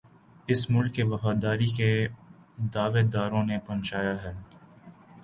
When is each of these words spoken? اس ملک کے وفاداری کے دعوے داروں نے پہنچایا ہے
اس 0.47 0.61
ملک 0.69 0.93
کے 0.93 1.03
وفاداری 1.03 1.67
کے 1.77 1.91
دعوے 2.73 3.01
داروں 3.13 3.43
نے 3.43 3.57
پہنچایا 3.67 4.15
ہے 4.23 4.33